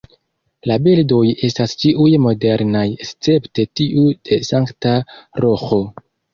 La 0.69 0.77
bildoj 0.87 1.19
estas 1.47 1.75
ĉiuj 1.83 2.09
modernaj 2.25 2.83
escepte 3.07 3.69
tiu 3.83 4.09
de 4.33 4.43
Sankta 4.51 4.99
Roĥo. 5.47 5.83